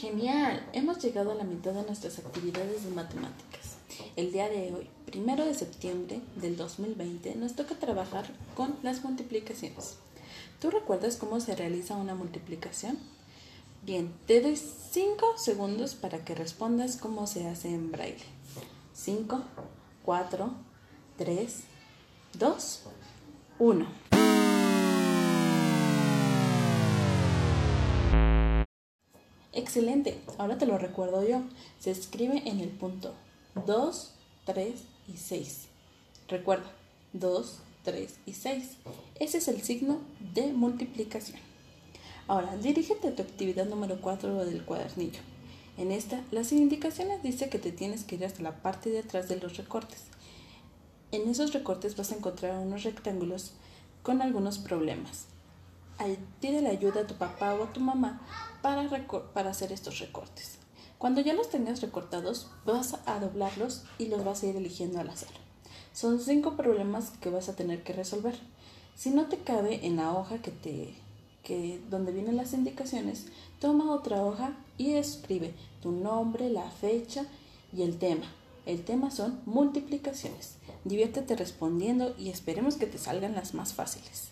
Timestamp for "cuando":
60.98-61.20